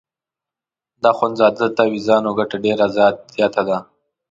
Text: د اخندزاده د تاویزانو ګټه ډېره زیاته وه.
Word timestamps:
د 1.01 1.03
اخندزاده 1.13 1.57
د 1.61 1.73
تاویزانو 1.77 2.29
ګټه 2.39 2.57
ډېره 2.65 2.85
زیاته 3.37 3.61
وه. 3.67 3.79